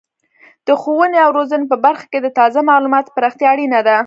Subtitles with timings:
[0.67, 3.97] د ښوونې او روزنې په برخه کې د تازه معلوماتو پراختیا اړینه ده.